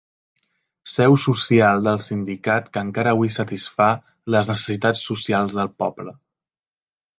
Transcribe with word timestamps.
Seu 0.93 1.17
social 1.23 1.83
del 1.87 1.99
sindicat 2.05 2.71
que 2.77 2.83
encara 2.87 3.13
avui 3.17 3.31
satisfà 3.37 3.91
les 4.37 4.51
necessitats 4.53 5.07
socials 5.13 5.61
del 5.61 5.73
poble. 5.85 6.19